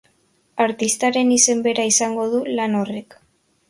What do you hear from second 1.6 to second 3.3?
bera izango du lan horrek.